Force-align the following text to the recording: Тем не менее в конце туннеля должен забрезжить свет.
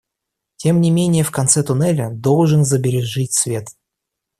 Тем 0.55 0.81
не 0.81 0.89
менее 0.89 1.21
в 1.23 1.29
конце 1.29 1.61
туннеля 1.61 2.09
должен 2.09 2.65
забрезжить 2.65 3.35
свет. 3.35 3.67